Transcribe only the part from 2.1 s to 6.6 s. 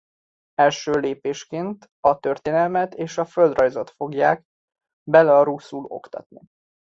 történelmet és a földrajzot fogják belaruszul oktatni.